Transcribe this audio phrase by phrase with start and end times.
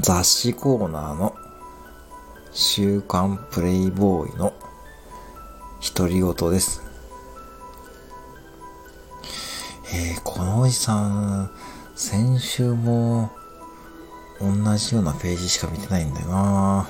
[0.00, 1.36] 雑誌コーナーの
[2.50, 4.52] 週刊プレイボーイの
[5.96, 6.82] 独り言です。
[9.94, 11.50] えー、このおじさん、
[11.94, 13.30] 先週も
[14.40, 16.88] 同じようなページしか見てないんだよな